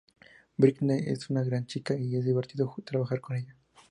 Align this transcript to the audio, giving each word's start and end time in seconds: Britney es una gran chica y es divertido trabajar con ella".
Britney 0.57 1.03
es 1.09 1.29
una 1.29 1.43
gran 1.43 1.67
chica 1.67 1.93
y 1.93 2.15
es 2.15 2.25
divertido 2.25 2.73
trabajar 2.83 3.21
con 3.21 3.35
ella". 3.35 3.55